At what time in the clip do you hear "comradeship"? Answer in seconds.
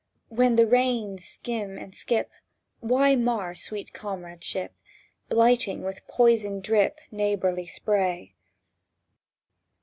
3.93-4.73